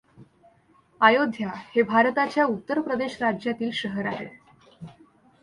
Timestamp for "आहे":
4.05-4.27